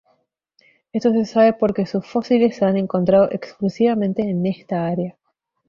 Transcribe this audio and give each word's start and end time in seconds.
Esto 0.93 1.11
se 1.11 1.25
sabe 1.27 1.53
porque 1.53 1.85
sus 1.85 2.03
fósiles 2.07 2.55
se 2.55 2.65
han 2.65 2.75
encontrado 2.75 3.29
exclusivamente 3.29 4.23
en 4.23 4.43
esta 4.47 4.87
área. 4.87 5.15